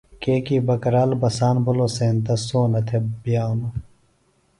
[0.21, 3.73] کیکی بکرال بساند بِھلوۡ سینتہ سونہ تھےۡ بئانوۡ